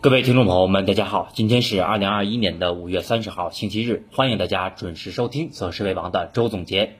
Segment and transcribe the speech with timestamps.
[0.00, 6.98] 各位听众朋友们，大家好，今天是二零二一年的五月三十号，星期日，欢迎大家准时收听《择时为王》的周总结。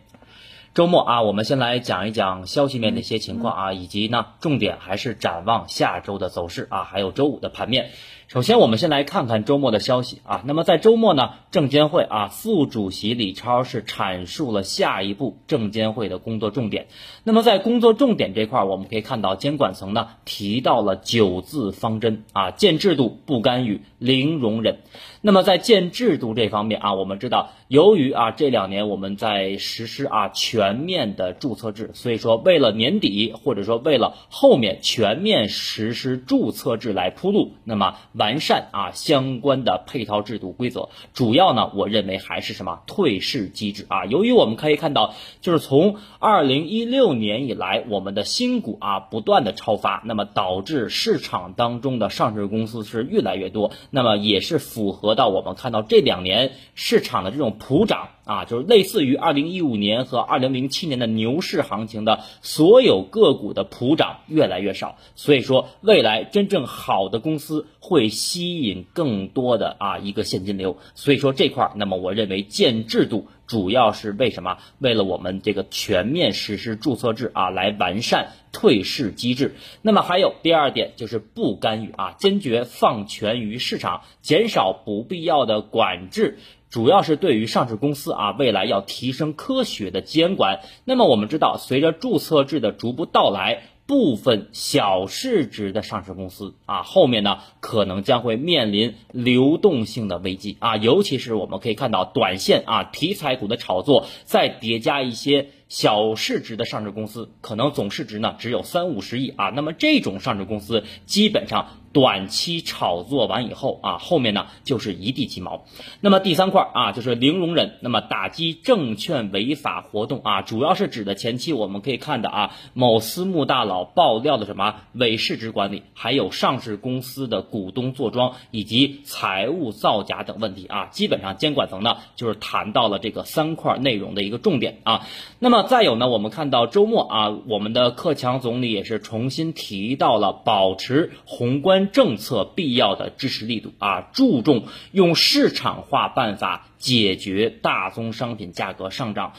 [0.75, 7.91] 周末啊，我们先来讲一讲消息面的一些情况啊，以及呢，重点还是展望下周的走势啊，还有周五的盘面。
[8.29, 10.43] 首先，我们先来看看周末的消息啊。
[10.45, 16.89] 那么在周末呢，证监会啊副主席李超是阐述了下一步证监会的工作重点。
[17.25, 24.81] 那么在工作重点这块，我们可以看到监管层呢提到了九字方针啊，建制度、不干预、零容忍。
[25.23, 37.95] 那么在建制度这方面啊，我们知道，由于啊这两年我们在实施啊全面的注册制，所以说为了年底或者说为了后面全面实施注册制来铺路，那么。
[38.19, 44.05] 完善啊相关的配套制度规则，主要呢，我认为还是什么退市机制啊。
[44.05, 58.09] 由于我们可以看到，就是从二零一六年以来，我们的新股啊不断的超发，那么导致市场当中的上市公司是越来越多，那么也是符合到我们看到这两年市场的这种普涨。
[58.29, 74.59] 啊，就是类似于二零一五年和二零零七年的牛市行情的所有个股的普涨越来越少，所以说未来真正好的公司会吸引更多的啊一个现金流，所以说这块儿，那么我认为建制度主要是为什么？
[74.79, 79.55] 为了我们这个全面实施注册制啊，来完善退市机制。
[79.81, 86.39] 那么还有第二点就是不干预啊，坚决放权于市场，减少不必要的管制。
[86.71, 90.61] 主要是对于上市公司啊，未来要提升科学的监管。
[90.85, 105.49] 那么我们知道，随着注册制的逐步到来，部分小市值的上市公司啊，后面呢可能将会面临流动性的危机啊，尤其是我们可以看到短线啊题材股的炒作，再叠加一些。
[105.69, 115.65] 小市值的上市公司可能总市值呢只有三五十亿啊，那么这种上市公司基本上短期炒作完以后啊，后面呢就是一地鸡毛。
[116.01, 135.07] 那么第三块啊就是零容忍，那么打击证券违法活动啊，主要是指的前期我们可以看的啊，某私募大佬爆料的什么伪市值管理，还有上市公司的股东坐庄以及财务造假等问题啊，基本上监管层呢就是谈到了这个三块内容的一个重点啊，
[135.39, 135.58] 那么。
[135.63, 149.33] 再有呢，我们看到周末啊，我们的克强总理也是重新提到了保持宏观政策必要的支持力度啊，注重用市场化办法解决大宗商品价格上涨。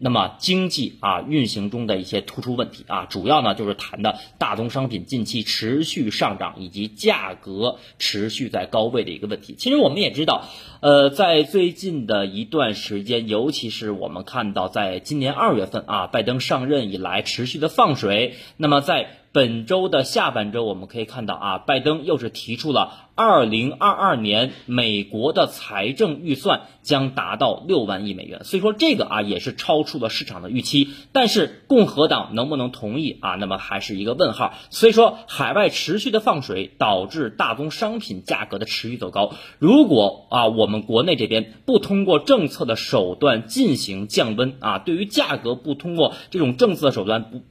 [0.00, 9.54] 那么经济啊运行中的一些突出问题啊，主要呢就是谈的大宗商品近期持续上涨以及价格持续在高位的一个问题。
[9.58, 10.44] 其实我们也知道，
[10.80, 18.34] 呃，在最近的一段时间，尤其是我们看到在今年二月份啊，拜登上任以来持续的放水。
[18.56, 30.88] 那么在本周的下半周，我们可以看到啊，拜登又是提出了二零二二年美国的财政预算将达到六万亿美元，所以说这个啊也是超出了市场的预期。
[31.12, 33.36] 但是共和党能不能同意啊？
[33.36, 34.54] 那么还是一个问号。
[34.70, 39.34] 所以说海外持续的放水导致大宗商品价格的持续走高。
[39.60, 47.42] 如果啊我们国内这边不通过政策的手段进行降温啊，对于价格不通过这种政策的手段不。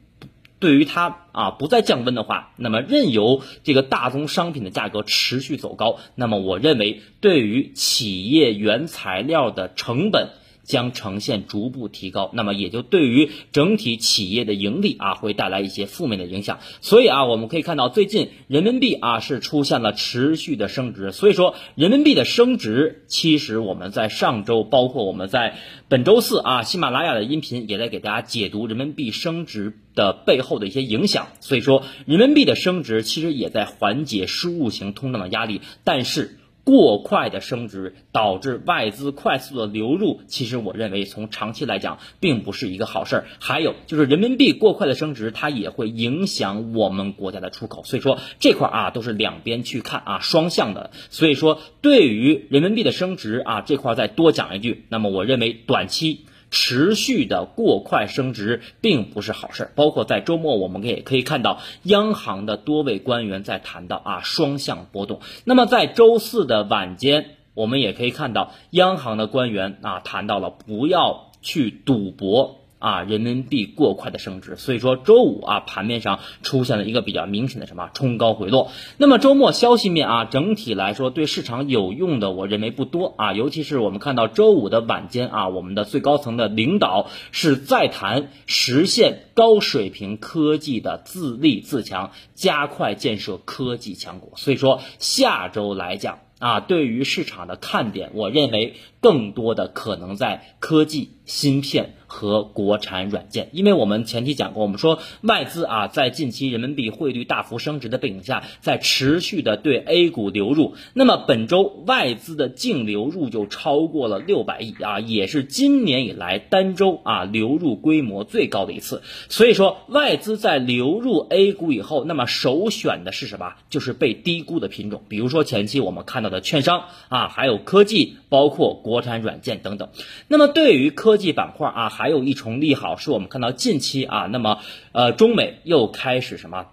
[0.59, 10.29] 对于它啊不再降温的话，那么任由这个大宗商品的价格持续走高，那么我认为对于企业原材料的成本。
[10.67, 16.59] 将呈现逐步提高，那么也就对于整体企业的盈利啊会带来一些负面的影响。
[16.81, 21.11] 所以啊，我们可以看到最近人民币啊是出现了持续的升值。
[21.11, 25.55] 所以说，人民币的升值，其实我们在上周，包括我们在
[25.88, 31.28] 本周四啊，喜马拉雅的音频也在给大家解读人民币升值的背后的一些影响。
[31.39, 36.38] 所以说，人民币的升值其实也在缓解输入型通胀的压力，但是。
[36.67, 43.25] 过快的升值导致外资快速的流入，其实我认为从长期来讲并不是一个好事儿。
[43.39, 47.85] 还有就是人民币过快的升值，它也会影响我们国家的出口。
[47.85, 50.91] 所以说这块啊都是两边去看啊，双向的。
[51.09, 56.25] 所以说对于人民币的升值啊这块再多讲一句，那么我认为短期。
[56.49, 65.20] 持续的过快升值并不是好事，包括在周末我们也可以看到央行的多位官员在谈到啊双向波动。
[65.44, 78.72] 那么在周四的晚间，我们也可以看到央行的官员啊谈到了不要去赌博啊，人民币过快的升值，所以说周五啊盘面上出现了一个比较明显的什么冲高回落。
[78.97, 83.34] 那么周末消息面啊，整体来说对市场有用的，我认为不多啊。
[83.34, 94.34] 尤其是我们看到周五的晚间啊，我们的最高层的领导是再谈实现高水平科技的自立自强，加快建设科技强国。
[94.35, 98.76] 所以说下周来讲啊，对于市场的看点，我认为
[99.07, 101.93] 更多的可能在科技芯片。
[102.09, 110.75] 和国产软件，因为我们前期讲过，我们说外资啊，在近期人民币汇率大幅升值的背景下，在持续的对 A 股流入。
[110.93, 119.01] 那么本周外资的净流入就超过了六百亿啊，也是今年以来单周啊流入规模最高的一次。
[119.27, 123.55] 所以说，外资在流入 A 股以后，那么首选的是什么？
[123.69, 129.90] 就是被低估的品种，比如说前期我们看到的券商啊，还有科技，包括国国产软件等等。
[130.28, 131.90] 那么对于科技板块啊。
[131.97, 134.59] 还有一重利好，是我们看到近期啊，那么
[134.91, 136.67] 呃，中美又开始什么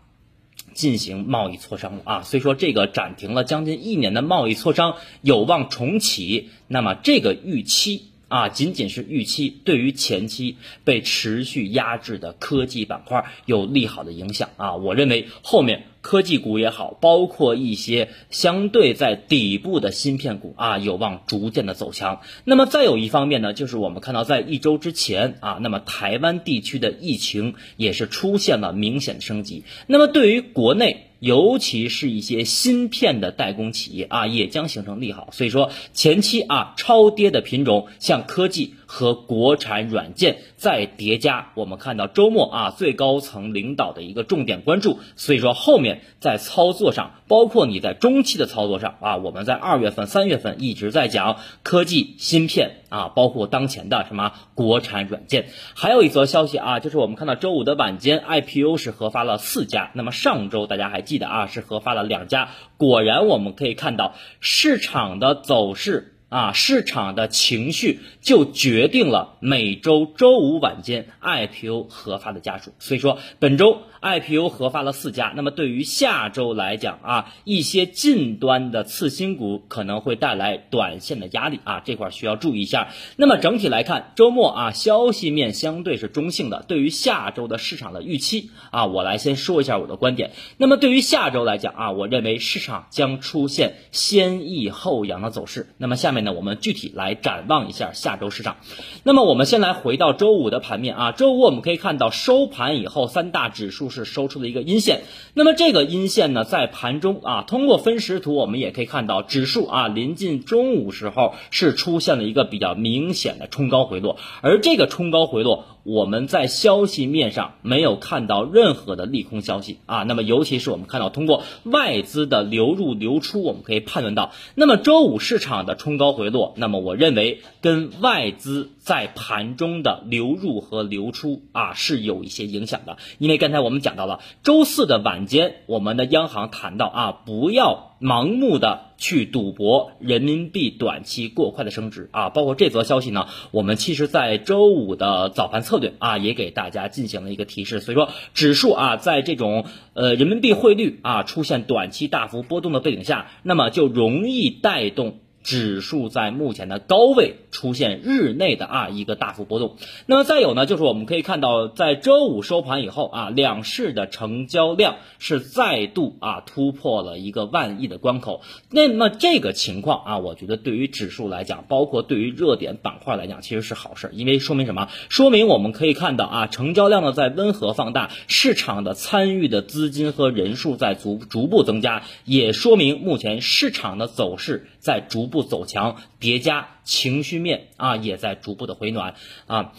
[0.75, 8.11] 进行贸易磋商了啊，所以说这个暂停了将近一年的贸易磋商有望重启，那么这个预期。
[8.29, 14.75] 啊，仅仅是预期，对于前期被持续压制的科技板块有利好的影响啊。
[14.75, 22.21] 我认为后面科技股也好，包括一些相对在底部的芯片股啊，有望逐渐的走强。
[22.45, 29.65] 那么再有一方面呢，就是我们看到在一周之前啊，那么台湾地区的疫情也是出现了明显的升级。
[29.87, 31.07] 那么对于国内。
[31.21, 35.31] 尤其是一些芯片的代工企业啊，也将形成利好。
[35.33, 38.75] 所以说，前期啊超跌的品种，像科技。
[38.87, 55.47] 和国产软件再叠加，我们看到周末啊最高层领导的一个重点关注，所以说后面在操作上，包括你在中期的操作上啊，我们在二月份、三月份一直在讲科技芯片啊，包括当前的什么国产软件。
[55.75, 66.13] 还有一则消息啊，就是我们看到周五的晚间 IPO 是核发了四家，那么上周大家还记得啊是核发了两家，果然我们可以看到市场的走势。
[66.35, 72.73] 啊，市场的情绪就决定了每周周五晚间 IPO 核发的家数。
[72.81, 75.33] 所以说，本周 IPO 核发了四家。
[75.37, 82.89] 那么对于下周来讲啊，一些近端的次新股可能会带来短线的压力啊，这块需要注意一下。
[83.15, 86.65] 那么整体来看，周末啊，消息面相对是中性的。
[86.67, 90.33] 对于下周的市场的预期啊，我来先说一下我的观点。
[90.57, 95.69] 那么对于下周来讲啊，我认为市场将出现先抑后扬的走势。
[95.79, 96.24] 那么下面。
[96.25, 98.57] 那我们具体来展望一下下周市场。
[99.03, 105.03] 那么我们先来回到周五的盘面啊，周五我们可以看到收盘以后，三大指数是收出了一个阴线。
[105.35, 115.67] 那么这个阴线呢，在盘中啊，通过分时图我们也可以看到，指数啊临近中午时候是出现了一个比较明显的冲高回落，而这个冲高回落。
[115.85, 119.79] 我们在消息面上没有看到任何的利空消息。
[119.87, 137.91] 啊，那么尤其是我们看到通过外资的流入流出，我们可以判断到，那么周五市场的冲高回落，那么我认为跟外资在盘中的流入和流出啊是有一些影响的，因为刚才我们讲到了周四的晚间，我们的央行谈到啊，不要。
[138.01, 147.81] 盲目的去赌博人民币短期过快的升值啊，包括这则消息呢，我们其实在周五的早盘策略啊，也给大家进行了一个提示。
[147.81, 149.65] 所以说，指数啊，在这种
[149.95, 155.21] 呃人民币汇率啊出现短期大幅波动的背景下，那么就容易带动。
[155.43, 168.43] 指数在目前的高位出现日内的啊一个大幅波动，那么再有呢，就是我们可以看到，在周五收盘以后啊，两市的成交量是再度啊突破了一个万亿的关口。
[168.71, 174.89] 那么这个情况啊，我觉得对于指数来讲，包括对于热点板块来讲，其实是好事，因为说明什么？
[175.09, 185.29] 说明我们可以看到啊，成交量呢在温和放大，市场的参与的资金和人数在逐逐步增加，也说明目前市场的走势在逐。
[185.35, 189.15] 步走强，叠加情绪面啊，也在逐步的回暖
[189.47, 189.73] 啊。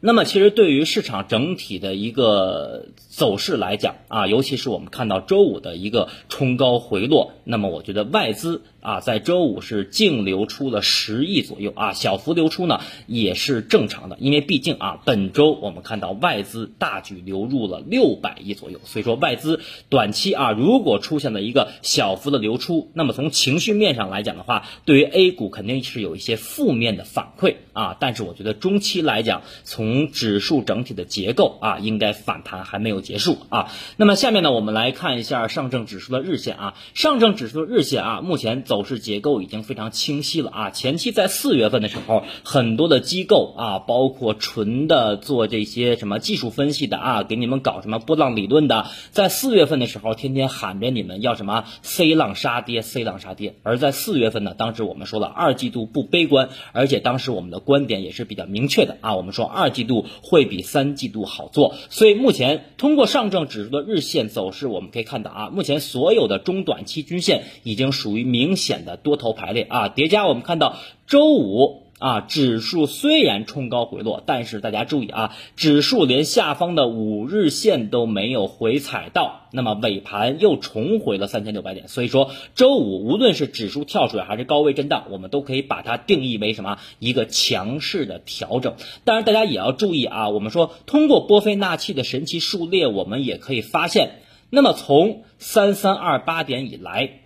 [0.00, 33.72] 那么，其实对于市场整体的一个走势来讲啊，尤其是我们看到周五的一个冲高回落，那么我觉得外资啊，在周五是净流出了十亿左右啊，小幅流出呢也是正常的，因为毕竟啊，本周我们看到外资大举流入了六百亿左右，所以说外资短期啊，如果出现了一个小幅的流出，那么从情绪面上来讲的话，对于 A 股肯定是有一些负面的反馈啊，但是我觉得中期来讲，从指数整体的结构啊，应该反弹还没有结束啊。
[33.96, 40.70] 那么下面呢，我们来看一下上证指数的日线啊，上证指数的日线啊，目前走势结构已经非常清晰了啊。
[40.70, 53.54] 前期在四月份的时候，很多的机构啊，包括纯的做这些什么技术分析的啊，给你们搞什么波浪理论的，在四月份的时候，天天喊着你们要什么 C 浪杀跌，C 浪杀跌。
[53.62, 61.74] 而在四月份呢，当时我们说了二季度不悲观，而且当时我们的观点也是比较明确的啊，我们说二季度会比三季度好做。
[61.88, 71.88] 所以目前通过上证指数的日线走势，我们可以看到啊，目前所有的中短期均线已经属于明显的多头排列啊，叠加我们看到周五。
[72.00, 88.76] 啊，指数虽然冲高回落，但是大家注意啊，指数连下方的五日线都没有回踩到，那么尾盘又重回了三千六百点，所以说周五无论是指数跳水还是高位震荡，我们都可以把它定义为什么一个强势的调整。
[89.02, 97.22] 当然，大家也要注意啊，我们说通过波菲纳契的神奇数列，我们也可以发现，那么从三三二八点以来。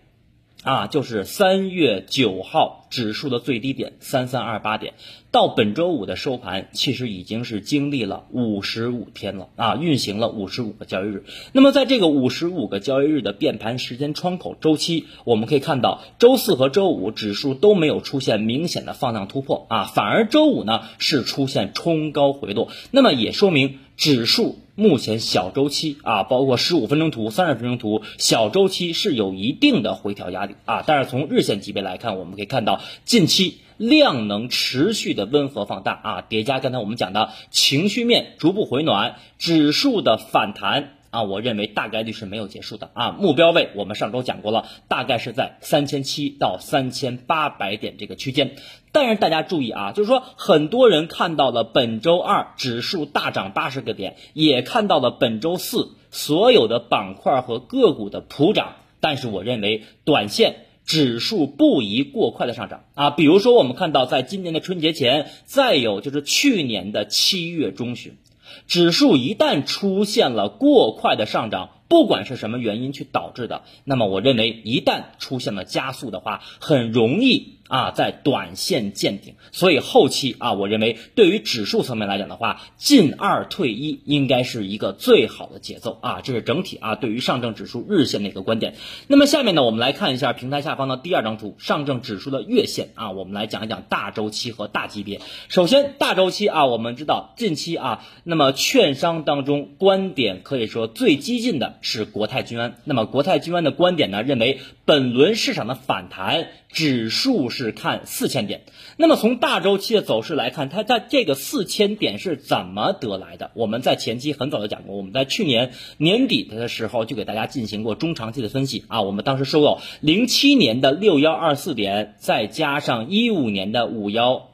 [0.63, 4.95] 啊，就是三月九号指数的最低点三三二八点，
[5.33, 11.25] 到本周五的收盘，其实已经是经历了五十五天了啊，运行了五十五个交易日。
[11.53, 23.81] 那么在这个五十五个交易日的变盘时间窗口周期，我们可以看到，周四和周五指数都没有出现明显的放量突破啊，反而周五呢是出现冲高回落，那么也说明。
[24.03, 30.83] 指数目前小周期啊，包括十五分钟图、三十分钟图，小周期是有一定的回调压力啊。
[30.85, 40.95] 但是从日线级别来看，我们可以看到近期量能持续的温和放大啊，叠加刚才我们讲的情绪面逐步回暖，指数的反弹。
[41.13, 43.11] 啊，我认为大概率是没有结束的啊。
[43.11, 48.57] 目标位我们上周讲过了，大概是在三千七到三千八百点这个区间。
[48.95, 58.77] 但是大家注意啊，就是说很多人看到了本周二指数大涨八十个点，也看到了本周四所有的板块和个股的普涨。
[59.01, 63.11] 但是我认为短线指数不宜过快的上涨啊。
[63.11, 68.19] 比如说我们看到在今年的春节前，再有就是去年的七月中旬。
[68.67, 77.55] 指数一旦出现了过快的上涨，不管是什么原因去导致的，那么我认为一旦出现了加速的话，很容易。
[77.69, 88.75] 啊，在短线见顶，所以后期啊，我认为对于指数层面来讲的话，进二退一应该是一个最好的节奏啊，这是整体啊对于上证指数日线的一个观点。
[89.07, 95.21] 那么下面呢，我们来看一下平台下方的第二张图，上证指数的月线啊，我们来讲一讲大周期和大级别。
[95.49, 102.77] 首先大周期啊，我们知道近期啊，那么券商当中观点可以说最激进的是国泰君安。
[102.85, 104.61] 那么国泰君安的观点呢，认为
[104.93, 107.73] 本轮市场的反弹指数是。
[107.73, 108.61] 看四千点，
[108.99, 113.51] 那么从大周期的走势来看，它在这个四千点是怎么得来的？
[113.55, 119.01] 我们在前期很早就讲过，我们在去年年底的时候就给大家进行过中长期的分析啊。
[119.01, 124.51] 我们当时说过，零七年的六幺二四点，再加上一五年的五幺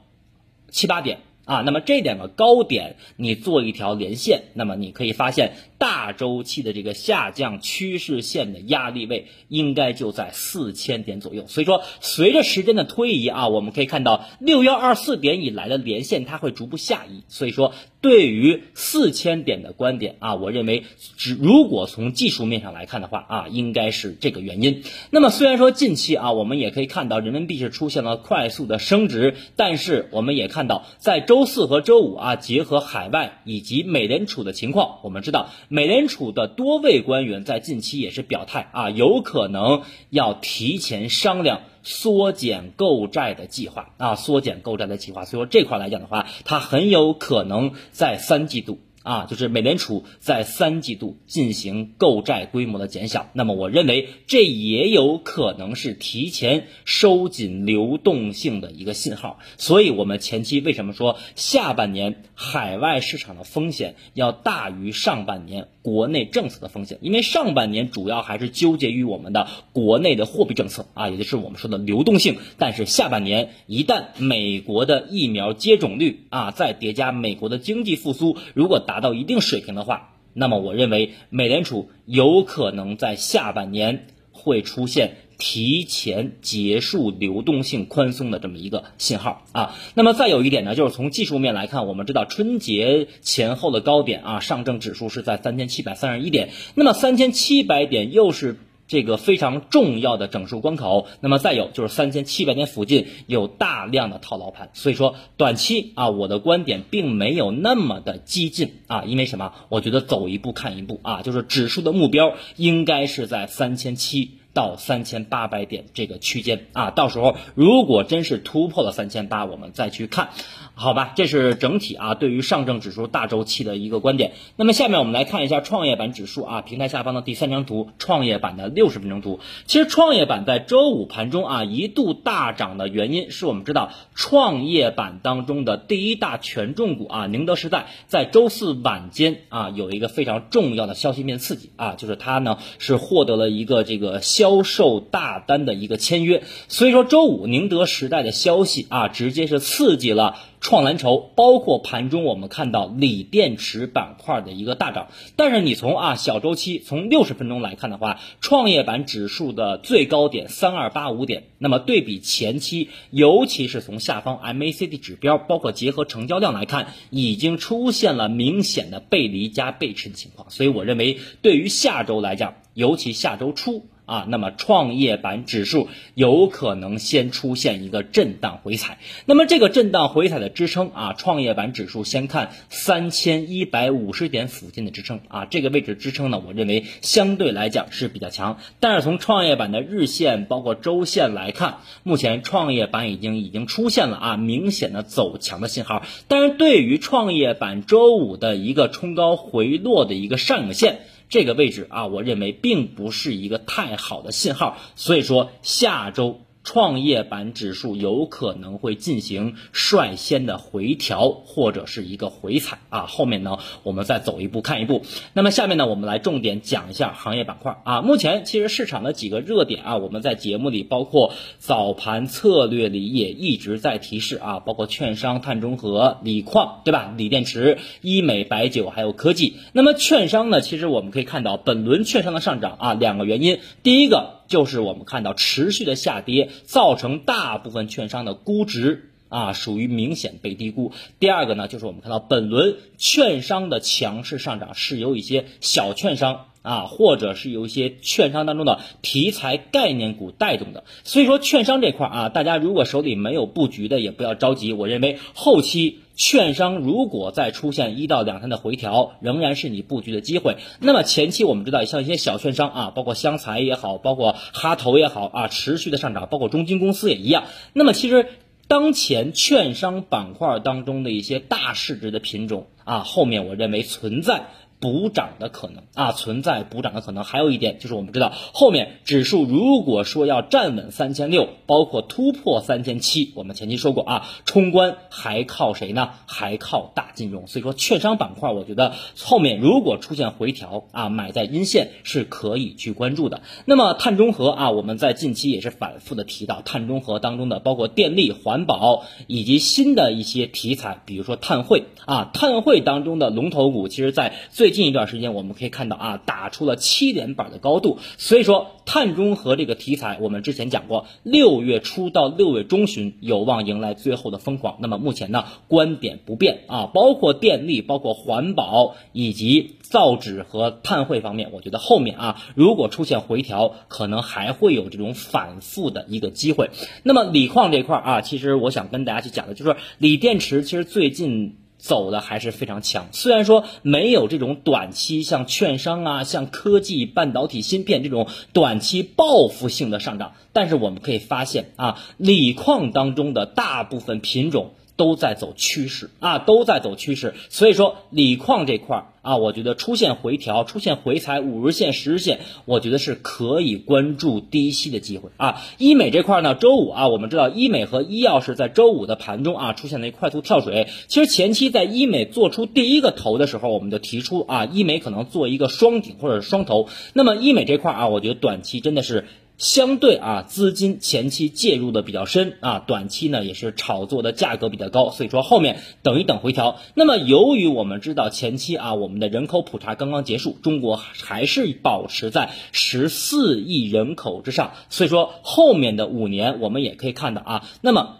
[0.69, 1.19] 七八点
[1.49, 5.53] 啊，那么这两个高点你做一条连线，那么你可以发现。
[5.79, 20.83] 大周期的这个下降趋势线的压力位应该就在四千点左右，所以说随着时间的推移啊，我们可以看到六幺二四点以来的连线它会逐步下移，所以说对于四千点的观点啊，我认为
[21.15, 24.83] 只如果从技术面上来看的话啊，应该是这个原因。
[25.11, 35.47] 那么虽然说近期啊，我们也可以看到人民币是出现了快速的升值，但是我们也看到在周周四和周五啊，结合海外以及美联储的情况，我们知道。
[35.69, 45.23] 美联储的多位官员在近期也是表态啊，有可能要提前商量缩减购债的计划啊，缩减购债的计划。
[45.23, 48.77] 所以说这块来讲的话，它很有可能在三季度。
[49.09, 59.39] 啊，就是美联储在三季度进行购债规模的减小，那么我认为这也有可能是提前收紧流动性的一个信号。
[59.57, 66.99] 所以，我们前期为什么说下半年海外市场的风险要大于上半年国内政策的风险？
[67.01, 72.37] 因为上半年主要还是纠结于我们的国内的货币政策啊，也就是我们说的流动性。
[72.59, 89.75] 但是下半年一旦美国的疫苗接种率啊，再叠加美国的经济复苏，如果达到一定水平的话，那么我认为美联储有可能在下半年会出现提前结束流动性宽松的这么一个信号啊。
[89.95, 98.59] 那么再有一点呢，就是从技术面来看，我们知道春节前后的高点啊，上证指数是在三千七百三十一点，那么三千七百点又是。
[98.91, 109.53] 这个非常重要的整数关口，那么再有就是三千七百点附近有大量的套牢盘，所以说短期啊，我的观点并没有那么的激进啊，因为什么？
[109.69, 114.38] 我觉得走一步看一步啊，就是指数的目标应该是在三千七。
[114.59, 120.31] 到三千八百点这个区间啊，到时候如果真是突破了三千八，我们再去看，
[120.73, 121.13] 好吧？
[121.15, 124.33] 这是整体啊，对于上证指数大周期的一个观点。
[124.57, 129.39] 那么下面我们来看一下创业板指数啊，平台下方的第三张图，创业板的六十分钟图。
[129.65, 144.48] 其实创业板在周五盘中啊一度大涨的原因，是我们知道创业板当中的第一大权重股啊宁德时代，在周四晚间啊有一个非常重要的消息面刺激啊，就是它呢是获得了一个这个消。
[144.49, 155.09] 销售大单的一个签约，所以说周五宁德时代的消息啊，直接是刺激了创蓝筹，包括盘中我们看到锂电池板块的一个大涨。
[155.35, 170.49] 但是你从啊小周期从六十分钟来看的话，创业板指数的最高点三二八五点，那么对比前期，尤其是从下方 MACD 指标，包括结合成交量来看，已经出现了明显的背离加背驰的情况。
[170.49, 173.85] 所以我认为，对于下周来讲，尤其下周初。
[174.09, 201.01] 啊，那么创业板指数有可能先出现一个震荡回踩，那么这个震荡回踩的支撑啊，创业板指数先看三千一百五十点附近的支撑啊，这个位置支撑呢，我认为相对来讲是比较强，但是从创业板的日线包括周线来看，目前创业板已经已经出现了啊明显的走强的信号，但是对于创业板周五的一个冲高回落的一个上影线。
[201.29, 206.41] 这个位置啊，我认为并不是一个太好的信号，所以说下周。
[206.71, 215.01] 创业板指数有可能会进行率先的回调或者是一个回踩啊，后面呢我们再走一步看一步。
[215.33, 218.03] 那么下面呢我们来重点讲一下行业板块啊。
[218.03, 227.11] 目前其实市场的几个热点啊，我们在节目里包括早盘策略里也一直在提示啊，包括券商、碳中和、锂矿，对吧？
[227.17, 229.55] 锂电池、医美、白酒还有科技。
[229.73, 234.37] 那么券商呢，其实我们可以看到本轮券商的上涨啊，两个原因，第一个。
[234.49, 240.91] 就是我们看到持续的下跌，造成大部分券商的估值啊属于明显被低估。
[241.19, 250.83] 第二个呢，就是我们看到本轮券商的强势上涨是由一些小券商啊，或者是由一些券商当中的题材概念股带动的。
[251.03, 254.73] 所以说，券商这块啊，大家如果手里没有布局的，也不要着急。
[254.73, 255.99] 我认为后期。
[256.19, 260.57] 券商如果再出现一到两天的回调，仍然是你布局的机会。
[260.81, 267.45] 那么前期我们知道，像一些小券商啊，包括湘财也好，包括哈投也好啊，持续的上涨，包括中金公司也一样。
[267.71, 268.27] 那么其实
[268.67, 274.47] 当前券商板块当中的一些大市值的品种啊，后面我认为存在。
[274.79, 277.23] 补涨的可能啊，存在补涨的可能。
[277.23, 286.11] 还有一点就是，我们知道后面指数如果说要站稳三千六，包括突破三千七，我们前期说过啊，冲关还靠谁呢？
[286.25, 287.47] 还靠大金融。
[287.47, 293.41] 所以说，券商板块，我觉得后面如果出现回调啊，买在阴线是可以去关注的。
[293.65, 307.97] 那么碳中和啊，我们在近期也是反复的提到碳中和当中的包括电力、环保以及新的一些题材，比如说碳汇啊，碳汇当中的龙头股，其实在最最近一段时间，我们可以看到啊，打出了七连板的高度。
[308.19, 314.77] 所以说，碳中和这个题材，我们之前讲过，六月初到六月中旬有望迎来最后的疯狂。
[314.79, 326.69] 那么目前呢，观点不变啊，包括电力、包括环保以及造纸和碳汇方面，我觉得后面啊，如果出现回调，可能还会有这种反复的一个机会。
[327.01, 331.55] 那么锂矿这块儿啊，其实我想跟大家去讲的就是锂电池，其实最近。
[331.79, 344.73] 走的还是非常强，虽然说没有这种短期像券商啊、像科技、半导体、芯片这种短期报复性的上涨，但是我们可以发现啊，锂矿当中的大部分品种。
[344.99, 355.61] 都在走趋势啊，都在走趋势，所以说锂矿这块儿啊，我觉得出现回调、出现回踩五日线、十日线，我觉得是可以关注低吸的机会啊。
[355.77, 360.89] 医美这块呢，周五啊，我们知道医美和医药是在周五的盘中啊出现了一快速跳水。
[361.07, 366.89] 其实前期在医美做出第一个头的时候，我们就提出啊，医美可能做一个双顶或者双头。
[367.13, 369.23] 那么医美这块儿啊，我觉得短期真的是。
[369.59, 376.79] 相对啊，资金前期介入的比较深啊，短期呢也是炒作的价格比较高，所以说后面等一等回调。
[376.95, 388.19] 那么由于我们知道前期啊，我们的人口普查刚刚结束，中国还是保持在十四亿人口之上，所以说后面的五年我们也可以看到啊，那么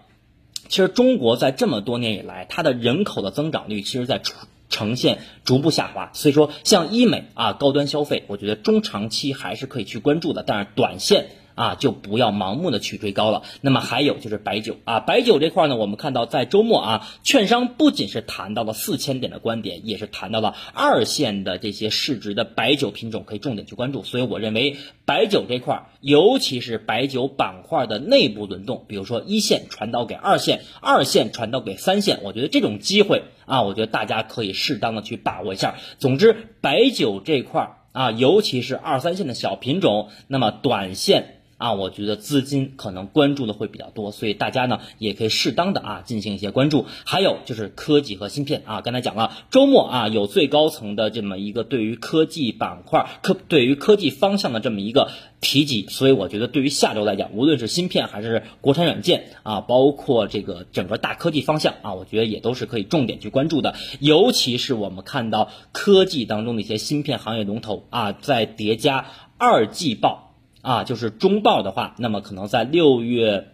[0.67, 4.35] 其实中国在这么多年以来，它的人口的增长率其实在出。
[4.69, 6.11] 呈现逐步下滑。
[6.13, 11.31] 所以说，像医美啊、高端消费，我觉得中长期还是可以去关注的，但是短线。
[11.59, 13.43] 啊，就不要盲目的去追高了。
[13.59, 24.05] 那么还有就是白酒啊，白酒这块呢，我们看到在周末啊，券商不仅是谈到了四千点的观点，也是谈到了二线的这些市值的白酒品种可以重点去关注。
[24.05, 35.75] 所以我认为白酒这块，尤其是白酒板块的内部轮动，比如说一线传导给二线，二线传导给三线，我觉得这种机会啊，我觉得大家可以适当的去把握一下。
[35.97, 41.35] 总之，白酒这块啊，尤其是二三线的小品种，那么短线。
[41.59, 46.85] 啊，我觉得资金可能关注的会比较多，所以大家呢也可以适当的啊进行一些关注。
[47.05, 63.75] 还有就是科技和芯片啊，刚才讲了，周末啊有最高层的这么一个对于科技板块、科对于科技方向的这么一个提及，所以我觉得对于下周来讲，无论是芯片还是国产软件啊，包括这个整个大科技方向啊，我觉得也都是可以重点去关注的。
[63.99, 70.28] 尤其是我们看到科技当中的一些芯片行业龙头啊，在叠加二季报。
[70.61, 73.49] 啊，就是中报的话，那么可能在六月。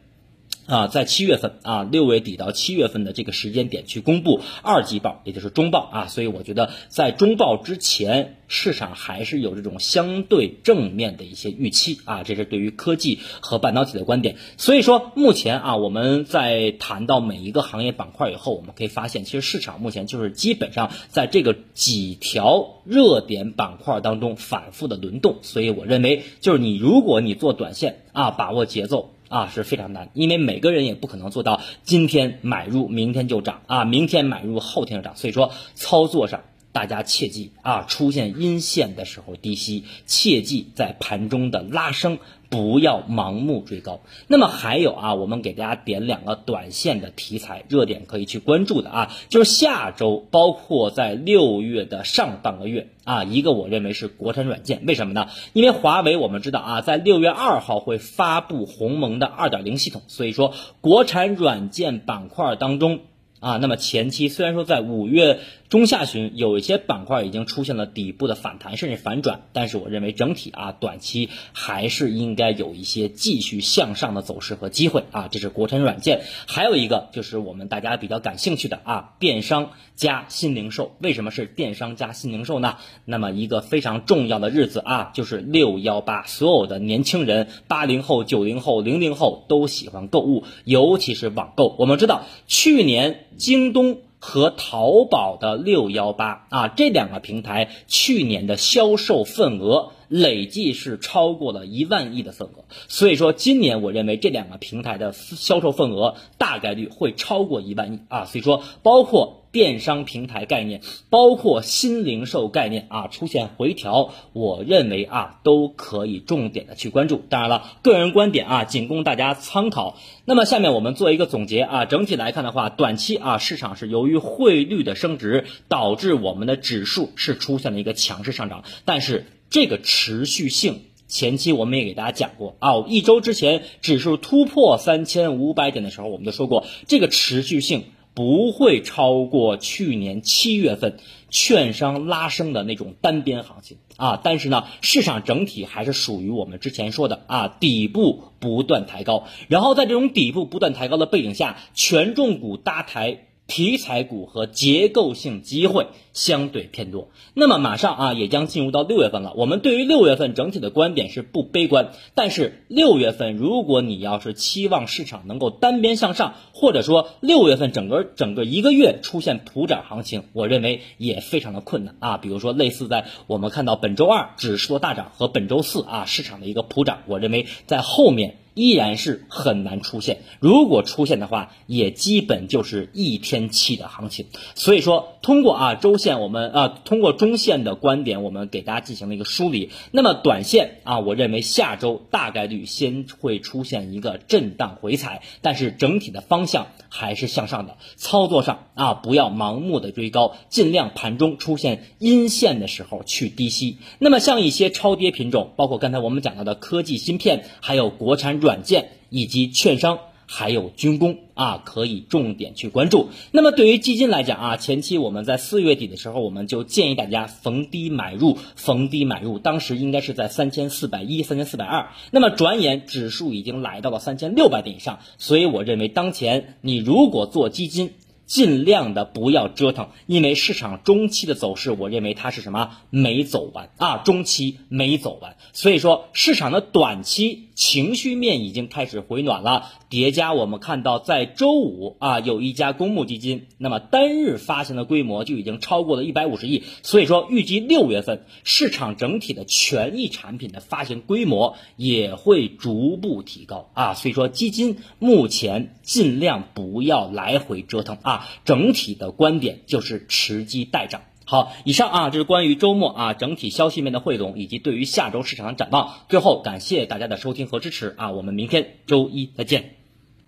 [0.68, 14.38] 啊，在七月份啊，六月底到七月份的这个时间点去公布二季报，也就是中报啊，所以我觉得在中报之前，市场还是有这种相对正面的一些预期啊，这是对于科技和半导体的观点。
[14.58, 25.38] 所以说，目前啊，我们在谈到每一个行业板块以后，我们可以发现，其实市场目前就是基本上在这个几条热点板块当中反复的轮动。
[25.44, 29.12] 所以我认为，就是你如果你做短线啊，把握节奏。
[29.30, 33.62] 啊是非常难，因为每个人也不可能做到今天买入明天就涨。
[33.68, 36.42] 啊，明天买入后天就涨，所以说操作上
[36.76, 42.20] 大家切记啊，出现阴线的时候低吸，切记在盘中的拉升。
[42.48, 44.02] 不要盲目追高。
[44.28, 55.28] 那么还有啊，我们给大家点两个短线的题材热点可以去关注的啊，就是下周包括在六月的上半个月啊，一个我认为是国产软件，为什么呢？
[55.54, 63.00] 因为华为我们知道啊，在六月二号会发布鸿蒙的二点零系统，所以说国产软件板块当中。
[63.46, 75.28] 啊，那么前期虽然说在五月中下旬有一些板块已经出现了底部的反弹甚至反转，但是我认为整体啊短期还是应该有一些继续向上的走势和机会啊。
[75.30, 80.96] 这是国产软件，还有一个就是我们大家比较感兴趣的啊，电商加新零售。
[81.00, 82.78] 为什么是电商加新零售呢？
[83.06, 91.76] 那么一个非常重要的日子啊，就是六幺八，所有的年轻人，八零后、九零后、零零后都喜欢购物，尤其是网购。
[91.80, 93.22] 我们知道去年。
[93.38, 109.42] 京东和淘宝的六幺八啊，这两个平台去年的销售份额累计是超过了一万亿的份额，所以说今年我认为这两个平台的销售份额大概率会超过一万亿啊，所以说包括。
[109.56, 117.22] 电商平台概念，包括新零售概念啊，出现回调，我认为啊都可以重点的去关注。
[117.30, 119.98] 当然了，个人观点啊，仅供大家参考。
[120.26, 137.86] 那么下面我们做一个总结啊，整体来看的话，短期啊市场是由于汇率的升值，导致我们的指数是出现了一个强势上涨，但是这个持续性，前期我们也给大家讲过啊，一周之前指数突破三千五百点的时候，我们就说过这个持续性。
[138.14, 140.98] 不会超过去年七月份
[141.30, 153.28] 券商拉升的那种单边行情啊，但是呢，市场整体还是属于我们之前说的啊，底部不断抬高，然后在这种底部不断抬高的背景下，权重股搭台。
[153.48, 159.34] 题材股和结构性机会相对偏多，那么马上啊也将进入到六月份了。
[159.36, 172.18] 我们对于六月份整体的观点是不悲观，但是六月份如果你要是期望市场能够单边向上，或者说六月份整个整个一个月出现普涨行情，我认为也非常的困难啊。
[172.18, 178.38] 比如说类似在我们看到本周二指数的大涨和本周四啊市场的一个普涨，我认为在后面。
[178.56, 184.28] 依然是很难出现，如果出现的话，也基本就是一天期的行情。
[184.56, 189.72] 所以说，通过啊周线，我们啊通过中线的观点，我们给大家进行了一个梳理。
[189.92, 197.76] 那么短线啊，我认为下周大概率先会出现一个震荡回踩，但是整体的方向还是向上的。
[197.98, 203.80] 操作上啊，不要盲目的追高，尽量盘中出现阴线的时候去低吸。
[204.00, 208.45] 那么像一些超跌品种，包括刚才我们讲到的科技芯片，还有国产。
[208.46, 213.10] 软件以及券商还有军工啊，可以重点去关注。
[213.32, 219.40] 那么对于基金来讲啊，前期我们在四月底的时候，我们就建议大家逢低买入，逢低买入。
[219.40, 221.90] 当时应该是在三千四百一、三千四百二。
[222.12, 227.94] 那么转眼指数已经来到了三千六百点以上，所以我认为当前你如果做基金，
[228.26, 258.28] 尽量的不要折腾，因为市场中期的走势，我认为它是什么没走完啊，中期没走完，所以说市场的短期情绪面已经开始回暖了，叠加我们看到在周五啊，有一家公募基金，那么单日发行的规模就已经超过了一百五十亿，所以说预计六月份市场整体的权益产品的发行规模也会逐步提高啊，所以说基金目前尽量不要来回折腾啊。
[258.44, 261.02] 整体的观点就是持机待涨。
[261.26, 265.94] 好，以上啊，这是关于周末啊整体消息面的汇总，以及对于下周市场的展望。
[266.08, 269.75] 最后，感谢大家的收听和支持啊，我们明天周一再见。